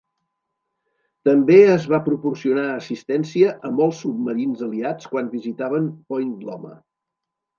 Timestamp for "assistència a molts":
2.77-3.99